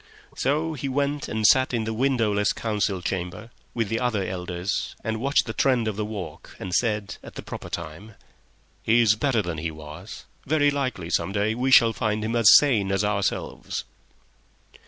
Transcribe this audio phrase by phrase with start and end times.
[0.35, 5.19] So he went and sat in the windowless council chamber with the other elders and
[5.21, 8.15] watched the trend of the talk, and said, at the proper time,
[8.81, 10.25] "He's better than he was.
[10.47, 13.83] Very likely, some day, we shall find him as sane as ourselves."